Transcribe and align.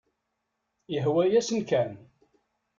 Yehwa-yasen 0.93 1.59
kan. 1.69 1.89